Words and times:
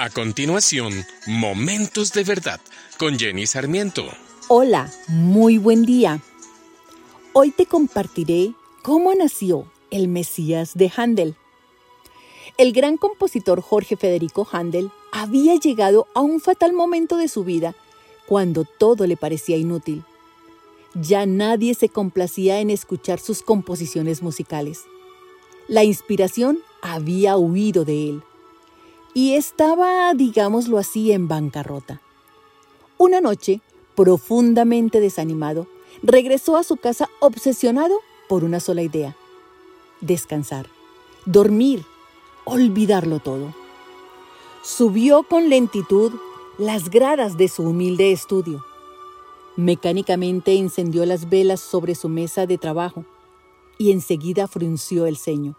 A 0.00 0.10
continuación, 0.10 0.92
Momentos 1.26 2.12
de 2.12 2.22
Verdad 2.22 2.60
con 2.98 3.18
Jenny 3.18 3.48
Sarmiento. 3.48 4.04
Hola, 4.46 4.92
muy 5.08 5.58
buen 5.58 5.84
día. 5.84 6.22
Hoy 7.32 7.50
te 7.50 7.66
compartiré 7.66 8.54
cómo 8.82 9.12
nació 9.12 9.66
el 9.90 10.06
Mesías 10.06 10.74
de 10.74 10.92
Handel. 10.96 11.34
El 12.58 12.72
gran 12.72 12.96
compositor 12.96 13.60
Jorge 13.60 13.96
Federico 13.96 14.46
Handel 14.52 14.92
había 15.10 15.56
llegado 15.56 16.06
a 16.14 16.20
un 16.20 16.40
fatal 16.40 16.72
momento 16.74 17.16
de 17.16 17.26
su 17.26 17.42
vida 17.42 17.74
cuando 18.28 18.64
todo 18.64 19.04
le 19.04 19.16
parecía 19.16 19.56
inútil. 19.56 20.04
Ya 20.94 21.26
nadie 21.26 21.74
se 21.74 21.88
complacía 21.88 22.60
en 22.60 22.70
escuchar 22.70 23.18
sus 23.18 23.42
composiciones 23.42 24.22
musicales. 24.22 24.82
La 25.66 25.82
inspiración 25.82 26.60
había 26.82 27.36
huido 27.36 27.84
de 27.84 28.10
él 28.10 28.22
y 29.18 29.34
estaba, 29.34 30.14
digámoslo 30.14 30.78
así, 30.78 31.10
en 31.10 31.26
bancarrota. 31.26 32.00
Una 32.98 33.20
noche, 33.20 33.60
profundamente 33.96 35.00
desanimado, 35.00 35.66
regresó 36.04 36.56
a 36.56 36.62
su 36.62 36.76
casa 36.76 37.10
obsesionado 37.18 37.98
por 38.28 38.44
una 38.44 38.60
sola 38.60 38.82
idea. 38.82 39.16
Descansar, 40.00 40.68
dormir, 41.26 41.84
olvidarlo 42.44 43.18
todo. 43.18 43.52
Subió 44.62 45.24
con 45.24 45.48
lentitud 45.48 46.12
las 46.56 46.88
gradas 46.88 47.36
de 47.36 47.48
su 47.48 47.64
humilde 47.64 48.12
estudio. 48.12 48.64
Mecánicamente 49.56 50.56
encendió 50.56 51.04
las 51.06 51.28
velas 51.28 51.58
sobre 51.58 51.96
su 51.96 52.08
mesa 52.08 52.46
de 52.46 52.56
trabajo 52.56 53.04
y 53.78 53.90
enseguida 53.90 54.46
frunció 54.46 55.06
el 55.06 55.16
ceño. 55.16 55.56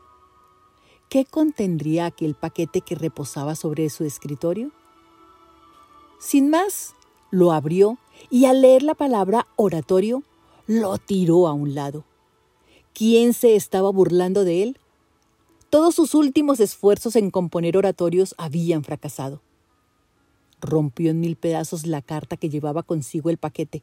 ¿Qué 1.10 1.26
contendría 1.26 2.06
aquel 2.06 2.36
paquete 2.36 2.82
que 2.82 2.94
reposaba 2.94 3.56
sobre 3.56 3.90
su 3.90 4.04
escritorio? 4.04 4.72
Sin 6.20 6.52
más, 6.52 6.94
lo 7.32 7.52
abrió 7.52 7.98
y 8.30 8.46
al 8.46 8.62
leer 8.62 8.84
la 8.84 8.94
palabra 8.94 9.48
oratorio, 9.56 10.22
lo 10.68 11.00
tiró 11.00 11.48
a 11.48 11.54
un 11.54 11.74
lado. 11.74 12.06
¿Quién 12.94 13.34
se 13.34 13.56
estaba 13.56 13.90
burlando 13.90 14.44
de 14.44 14.62
él? 14.62 14.78
Todos 15.72 15.96
sus 15.96 16.14
últimos 16.14 16.60
esfuerzos 16.60 17.16
en 17.16 17.32
componer 17.32 17.76
oratorios 17.76 18.36
habían 18.38 18.84
fracasado. 18.84 19.42
Rompió 20.62 21.10
en 21.10 21.22
mil 21.22 21.38
pedazos 21.38 21.88
la 21.88 22.04
carta 22.04 22.38
que 22.38 22.50
llevaba 22.50 22.84
consigo 22.84 23.32
el 23.32 23.40
paquete, 23.40 23.82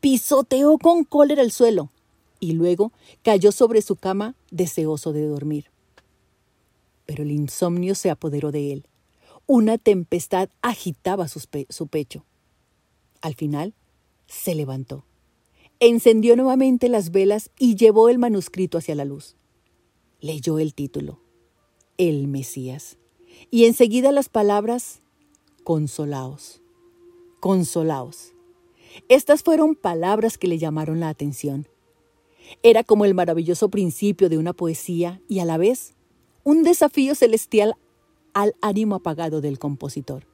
pisoteó 0.00 0.76
con 0.76 1.04
cólera 1.04 1.40
el 1.40 1.52
suelo 1.52 1.88
y 2.38 2.52
luego 2.52 2.92
cayó 3.22 3.50
sobre 3.50 3.80
su 3.80 3.96
cama 3.96 4.34
deseoso 4.50 5.14
de 5.14 5.26
dormir 5.26 5.70
pero 7.06 7.22
el 7.22 7.30
insomnio 7.30 7.94
se 7.94 8.10
apoderó 8.10 8.52
de 8.52 8.72
él. 8.72 8.86
Una 9.46 9.78
tempestad 9.78 10.50
agitaba 10.60 11.28
su, 11.28 11.40
pecho. 11.88 12.24
Al 13.22 13.34
final, 13.34 13.74
se 14.26 14.54
levantó. 14.54 15.04
Encendió 15.78 16.36
nuevamente 16.36 16.88
las 16.88 17.10
velas 17.10 17.50
y 17.58 17.76
llevó 17.76 18.08
el 18.08 18.18
manuscrito 18.18 18.78
hacia 18.78 18.94
la 18.94 19.04
luz. 19.04 19.36
Leyó 20.20 20.58
el 20.58 20.74
título, 20.74 21.20
El 21.96 22.26
Mesías, 22.26 22.98
y 23.50 23.66
enseguida 23.66 24.10
las 24.12 24.28
palabras, 24.28 25.00
Consolaos, 25.62 26.62
consolaos. 27.40 28.32
Estas 29.08 29.42
fueron 29.42 29.74
palabras 29.74 30.38
que 30.38 30.46
le 30.48 30.58
llamaron 30.58 31.00
la 31.00 31.08
atención. 31.08 31.68
Era 32.62 32.84
como 32.84 33.04
el 33.04 33.14
maravilloso 33.14 33.68
principio 33.68 34.28
de 34.28 34.38
una 34.38 34.52
poesía 34.52 35.20
y 35.28 35.40
a 35.40 35.44
la 35.44 35.58
vez 35.58 35.95
un 36.46 36.62
desafío 36.62 37.16
celestial 37.16 37.74
al 38.32 38.54
ánimo 38.60 38.94
apagado 38.94 39.40
del 39.40 39.58
compositor. 39.58 40.28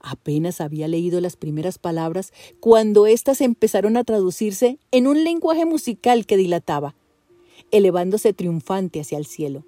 Apenas 0.00 0.62
había 0.62 0.88
leído 0.88 1.20
las 1.20 1.36
primeras 1.36 1.76
palabras 1.78 2.32
cuando 2.60 3.06
éstas 3.06 3.42
empezaron 3.42 3.98
a 3.98 4.04
traducirse 4.04 4.78
en 4.92 5.06
un 5.06 5.22
lenguaje 5.22 5.66
musical 5.66 6.24
que 6.24 6.38
dilataba, 6.38 6.94
elevándose 7.70 8.32
triunfante 8.32 8.98
hacia 9.02 9.18
el 9.18 9.26
cielo. 9.26 9.66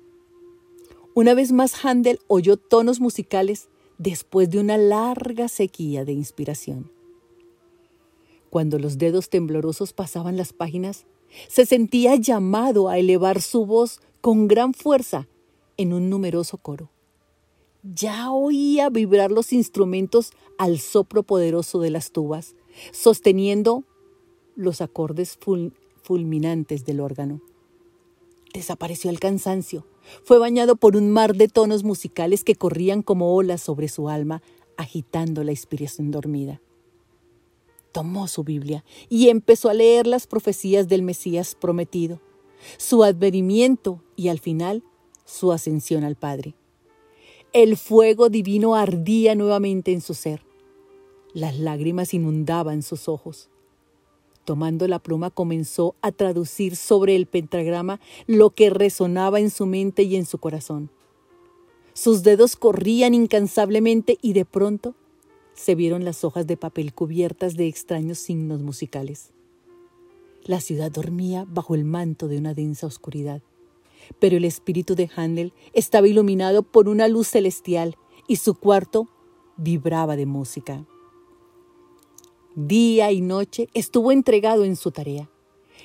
Una 1.14 1.34
vez 1.34 1.52
más 1.52 1.84
Handel 1.84 2.20
oyó 2.26 2.56
tonos 2.56 2.98
musicales 2.98 3.68
después 3.98 4.48
de 4.48 4.60
una 4.60 4.78
larga 4.78 5.48
sequía 5.48 6.06
de 6.06 6.12
inspiración. 6.12 6.90
Cuando 8.48 8.78
los 8.78 8.96
dedos 8.96 9.28
temblorosos 9.28 9.92
pasaban 9.92 10.38
las 10.38 10.54
páginas, 10.54 11.04
se 11.48 11.66
sentía 11.66 12.16
llamado 12.16 12.88
a 12.88 12.96
elevar 12.96 13.42
su 13.42 13.66
voz 13.66 14.00
con 14.20 14.48
gran 14.48 14.74
fuerza 14.74 15.28
en 15.76 15.92
un 15.92 16.10
numeroso 16.10 16.58
coro. 16.58 16.90
Ya 17.82 18.32
oía 18.32 18.90
vibrar 18.90 19.30
los 19.30 19.52
instrumentos 19.52 20.32
al 20.58 20.78
soplo 20.78 21.22
poderoso 21.22 21.80
de 21.80 21.90
las 21.90 22.10
tubas, 22.10 22.56
sosteniendo 22.92 23.84
los 24.56 24.80
acordes 24.80 25.38
fulminantes 26.02 26.84
del 26.84 27.00
órgano. 27.00 27.40
Desapareció 28.52 29.10
el 29.10 29.20
cansancio. 29.20 29.86
Fue 30.24 30.38
bañado 30.38 30.76
por 30.76 30.96
un 30.96 31.10
mar 31.10 31.36
de 31.36 31.48
tonos 31.48 31.84
musicales 31.84 32.42
que 32.42 32.56
corrían 32.56 33.02
como 33.02 33.34
olas 33.34 33.62
sobre 33.62 33.88
su 33.88 34.08
alma, 34.08 34.42
agitando 34.76 35.44
la 35.44 35.52
inspiración 35.52 36.10
dormida. 36.10 36.60
Tomó 37.92 38.26
su 38.26 38.42
Biblia 38.42 38.84
y 39.08 39.28
empezó 39.28 39.68
a 39.68 39.74
leer 39.74 40.06
las 40.06 40.26
profecías 40.26 40.88
del 40.88 41.02
Mesías 41.02 41.54
prometido 41.54 42.20
su 42.76 43.04
advenimiento 43.04 44.02
y 44.18 44.28
al 44.28 44.40
final 44.40 44.82
su 45.24 45.52
ascensión 45.52 46.02
al 46.02 46.16
Padre. 46.16 46.54
El 47.52 47.76
fuego 47.76 48.28
divino 48.28 48.74
ardía 48.74 49.34
nuevamente 49.36 49.92
en 49.92 50.00
su 50.00 50.12
ser. 50.12 50.42
Las 51.32 51.58
lágrimas 51.58 52.12
inundaban 52.12 52.82
sus 52.82 53.08
ojos. 53.08 53.48
Tomando 54.44 54.88
la 54.88 54.98
pluma 54.98 55.30
comenzó 55.30 55.94
a 56.02 56.10
traducir 56.10 56.74
sobre 56.74 57.14
el 57.14 57.26
pentagrama 57.26 58.00
lo 58.26 58.50
que 58.50 58.70
resonaba 58.70 59.38
en 59.38 59.50
su 59.50 59.66
mente 59.66 60.02
y 60.02 60.16
en 60.16 60.26
su 60.26 60.38
corazón. 60.38 60.90
Sus 61.94 62.22
dedos 62.22 62.56
corrían 62.56 63.14
incansablemente 63.14 64.18
y 64.20 64.32
de 64.32 64.44
pronto 64.44 64.94
se 65.54 65.74
vieron 65.74 66.04
las 66.04 66.24
hojas 66.24 66.46
de 66.46 66.56
papel 66.56 66.92
cubiertas 66.92 67.56
de 67.56 67.68
extraños 67.68 68.18
signos 68.18 68.62
musicales. 68.62 69.30
La 70.44 70.60
ciudad 70.60 70.90
dormía 70.90 71.44
bajo 71.48 71.74
el 71.74 71.84
manto 71.84 72.26
de 72.26 72.38
una 72.38 72.54
densa 72.54 72.86
oscuridad, 72.86 73.42
pero 74.18 74.36
el 74.36 74.44
espíritu 74.44 74.94
de 74.94 75.10
Handel 75.14 75.52
estaba 75.72 76.08
iluminado 76.08 76.62
por 76.62 76.88
una 76.88 77.08
luz 77.08 77.28
celestial 77.28 77.96
y 78.26 78.36
su 78.36 78.54
cuarto 78.54 79.08
vibraba 79.56 80.16
de 80.16 80.26
música. 80.26 80.86
Día 82.54 83.12
y 83.12 83.20
noche 83.20 83.68
estuvo 83.74 84.12
entregado 84.12 84.64
en 84.64 84.76
su 84.76 84.90
tarea, 84.90 85.30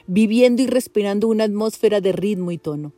viviendo 0.07 0.61
y 0.61 0.67
respirando 0.67 1.27
una 1.27 1.43
atmósfera 1.43 2.01
de 2.01 2.11
ritmo 2.11 2.51
y 2.51 2.57
tono. 2.57 2.93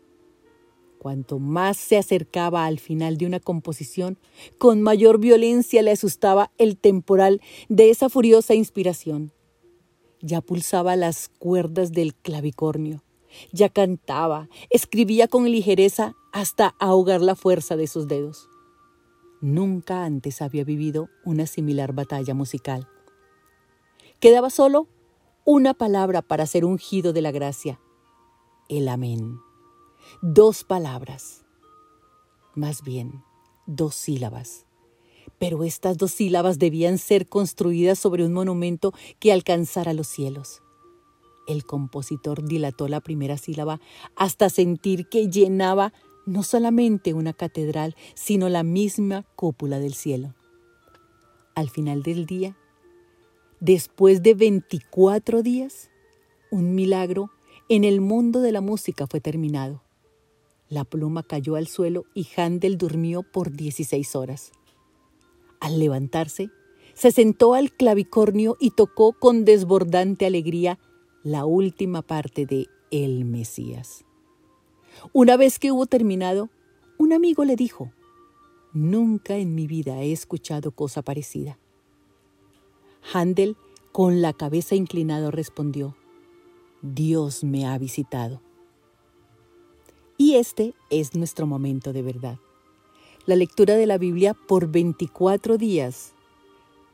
Cuanto 0.99 1.39
más 1.39 1.77
se 1.77 1.97
acercaba 1.97 2.65
al 2.65 2.79
final 2.79 3.17
de 3.17 3.27
una 3.27 3.39
composición, 3.39 4.17
con 4.57 4.81
mayor 4.81 5.19
violencia 5.19 5.81
le 5.81 5.91
asustaba 5.91 6.51
el 6.57 6.77
temporal 6.77 7.41
de 7.69 7.91
esa 7.91 8.09
furiosa 8.09 8.55
inspiración 8.55 9.31
ya 10.25 10.41
pulsaba 10.41 10.95
las 10.95 11.29
cuerdas 11.29 11.91
del 11.91 12.15
clavicornio, 12.15 13.03
ya 13.51 13.69
cantaba, 13.69 14.49
escribía 14.69 15.27
con 15.27 15.45
ligereza 15.45 16.15
hasta 16.31 16.75
ahogar 16.79 17.21
la 17.21 17.35
fuerza 17.35 17.75
de 17.75 17.87
sus 17.87 18.07
dedos. 18.07 18.49
Nunca 19.41 20.05
antes 20.05 20.41
había 20.41 20.63
vivido 20.63 21.09
una 21.23 21.45
similar 21.45 21.93
batalla 21.93 22.33
musical. 22.33 22.87
Quedaba 24.19 24.49
solo 24.49 24.87
una 25.43 25.73
palabra 25.73 26.21
para 26.21 26.45
ser 26.45 26.65
ungido 26.65 27.13
de 27.13 27.21
la 27.21 27.31
gracia, 27.31 27.79
el 28.69 28.87
amén. 28.87 29.39
Dos 30.21 30.63
palabras, 30.63 31.45
más 32.55 32.83
bien 32.83 33.23
dos 33.67 33.95
sílabas 33.95 34.65
pero 35.37 35.63
estas 35.63 35.97
dos 35.97 36.11
sílabas 36.11 36.59
debían 36.59 36.97
ser 36.97 37.27
construidas 37.27 37.99
sobre 37.99 38.25
un 38.25 38.33
monumento 38.33 38.93
que 39.19 39.31
alcanzara 39.31 39.93
los 39.93 40.07
cielos. 40.07 40.61
El 41.47 41.65
compositor 41.65 42.43
dilató 42.43 42.87
la 42.87 43.01
primera 43.01 43.37
sílaba 43.37 43.79
hasta 44.15 44.49
sentir 44.49 45.07
que 45.07 45.29
llenaba 45.29 45.93
no 46.25 46.43
solamente 46.43 47.13
una 47.13 47.33
catedral, 47.33 47.95
sino 48.15 48.49
la 48.49 48.63
misma 48.63 49.25
cúpula 49.35 49.79
del 49.79 49.93
cielo. 49.93 50.33
Al 51.53 51.69
final 51.69 52.03
del 52.03 52.25
día, 52.25 52.57
después 53.59 54.23
de 54.23 54.33
24 54.33 55.43
días, 55.43 55.89
un 56.51 56.75
milagro 56.75 57.31
en 57.69 57.83
el 57.83 58.01
mundo 58.01 58.41
de 58.41 58.51
la 58.51 58.61
música 58.61 59.07
fue 59.07 59.21
terminado. 59.21 59.81
La 60.67 60.83
pluma 60.83 61.23
cayó 61.23 61.55
al 61.55 61.67
suelo 61.67 62.05
y 62.13 62.27
Handel 62.35 62.77
durmió 62.77 63.23
por 63.23 63.51
16 63.51 64.15
horas. 64.15 64.51
Al 65.59 65.79
levantarse, 65.79 66.49
se 66.95 67.11
sentó 67.11 67.53
al 67.53 67.71
clavicornio 67.71 68.57
y 68.59 68.71
tocó 68.71 69.13
con 69.13 69.45
desbordante 69.45 70.25
alegría 70.25 70.79
la 71.25 71.43
última 71.43 72.03
parte 72.03 72.45
de 72.45 72.67
El 72.91 73.25
Mesías. 73.25 74.05
Una 75.11 75.37
vez 75.37 75.57
que 75.57 75.71
hubo 75.71 75.87
terminado, 75.87 76.51
un 76.99 77.13
amigo 77.13 77.43
le 77.45 77.55
dijo, 77.55 77.91
Nunca 78.73 79.35
en 79.35 79.55
mi 79.55 79.65
vida 79.65 80.03
he 80.03 80.11
escuchado 80.11 80.69
cosa 80.69 81.01
parecida. 81.01 81.57
Handel, 83.11 83.57
con 83.91 84.21
la 84.21 84.33
cabeza 84.33 84.75
inclinada, 84.75 85.31
respondió, 85.31 85.95
Dios 86.83 87.43
me 87.43 87.65
ha 87.65 87.75
visitado. 87.79 88.39
Y 90.17 90.35
este 90.35 90.75
es 90.91 91.15
nuestro 91.15 91.47
momento 91.47 91.91
de 91.91 92.03
verdad. 92.03 92.37
La 93.25 93.35
lectura 93.35 93.73
de 93.73 93.87
la 93.87 93.97
Biblia 93.97 94.35
por 94.35 94.67
24 94.67 95.57
días. 95.57 96.13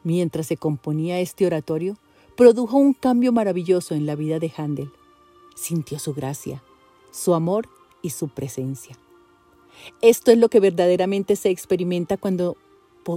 Mientras 0.05 0.47
se 0.47 0.55
componía 0.55 1.19
este 1.19 1.45
oratorio, 1.45 1.97
produjo 2.41 2.77
un 2.77 2.93
cambio 2.93 3.31
maravilloso 3.31 3.93
en 3.93 4.07
la 4.07 4.15
vida 4.15 4.39
de 4.39 4.51
Handel. 4.57 4.89
Sintió 5.53 5.99
su 5.99 6.11
gracia, 6.11 6.63
su 7.11 7.35
amor 7.35 7.69
y 8.01 8.09
su 8.09 8.29
presencia. 8.29 8.97
Esto 10.01 10.31
es 10.31 10.39
lo 10.39 10.49
que 10.49 10.59
verdaderamente 10.59 11.35
se 11.35 11.51
experimenta 11.51 12.17
cuando, 12.17 12.57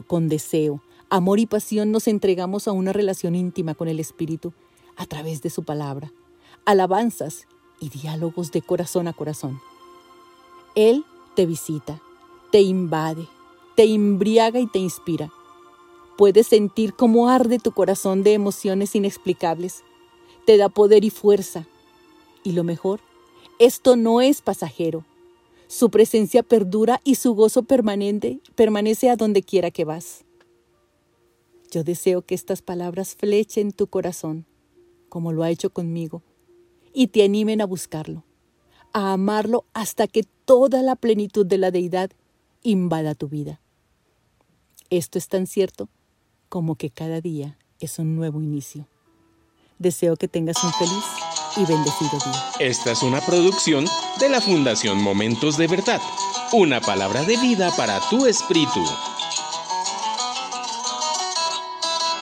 con 0.06 0.28
deseo, 0.28 0.82
amor 1.08 1.38
y 1.38 1.46
pasión, 1.46 1.90
nos 1.90 2.06
entregamos 2.06 2.68
a 2.68 2.72
una 2.72 2.92
relación 2.92 3.34
íntima 3.34 3.74
con 3.74 3.88
el 3.88 3.98
Espíritu 3.98 4.52
a 4.94 5.06
través 5.06 5.40
de 5.40 5.48
su 5.48 5.62
palabra, 5.62 6.12
alabanzas 6.66 7.46
y 7.80 7.88
diálogos 7.88 8.52
de 8.52 8.60
corazón 8.60 9.08
a 9.08 9.14
corazón. 9.14 9.58
Él 10.74 11.02
te 11.34 11.46
visita, 11.46 11.98
te 12.52 12.60
invade, 12.60 13.26
te 13.74 13.84
embriaga 13.84 14.60
y 14.60 14.66
te 14.66 14.80
inspira. 14.80 15.32
Puedes 16.16 16.46
sentir 16.46 16.94
cómo 16.94 17.28
arde 17.28 17.58
tu 17.58 17.72
corazón 17.72 18.22
de 18.22 18.34
emociones 18.34 18.94
inexplicables. 18.94 19.82
Te 20.46 20.56
da 20.56 20.68
poder 20.68 21.04
y 21.04 21.10
fuerza. 21.10 21.66
Y 22.44 22.52
lo 22.52 22.62
mejor, 22.62 23.00
esto 23.58 23.96
no 23.96 24.20
es 24.20 24.40
pasajero. 24.40 25.04
Su 25.66 25.90
presencia 25.90 26.44
perdura 26.44 27.00
y 27.02 27.16
su 27.16 27.34
gozo 27.34 27.64
permanente 27.64 28.38
permanece 28.54 29.10
a 29.10 29.16
donde 29.16 29.42
quiera 29.42 29.72
que 29.72 29.84
vas. 29.84 30.24
Yo 31.72 31.82
deseo 31.82 32.22
que 32.22 32.36
estas 32.36 32.62
palabras 32.62 33.16
flechen 33.16 33.72
tu 33.72 33.88
corazón, 33.88 34.46
como 35.08 35.32
lo 35.32 35.42
ha 35.42 35.50
hecho 35.50 35.70
conmigo, 35.70 36.22
y 36.92 37.08
te 37.08 37.24
animen 37.24 37.60
a 37.60 37.66
buscarlo, 37.66 38.22
a 38.92 39.14
amarlo 39.14 39.64
hasta 39.72 40.06
que 40.06 40.22
toda 40.44 40.80
la 40.82 40.94
plenitud 40.94 41.44
de 41.44 41.58
la 41.58 41.72
deidad 41.72 42.12
invada 42.62 43.16
tu 43.16 43.28
vida. 43.28 43.60
Esto 44.90 45.18
es 45.18 45.26
tan 45.26 45.48
cierto 45.48 45.88
como 46.48 46.76
que 46.76 46.90
cada 46.90 47.20
día 47.20 47.58
es 47.80 47.98
un 47.98 48.16
nuevo 48.16 48.40
inicio. 48.40 48.86
Deseo 49.78 50.16
que 50.16 50.28
tengas 50.28 50.62
un 50.62 50.72
feliz 50.72 51.04
y 51.56 51.64
bendecido 51.64 52.18
día. 52.24 52.44
Esta 52.60 52.92
es 52.92 53.02
una 53.02 53.20
producción 53.20 53.84
de 54.20 54.28
la 54.28 54.40
Fundación 54.40 55.02
Momentos 55.02 55.56
de 55.56 55.66
Verdad, 55.66 56.00
una 56.52 56.80
palabra 56.80 57.22
de 57.24 57.36
vida 57.36 57.70
para 57.76 58.00
tu 58.08 58.26
espíritu. 58.26 58.84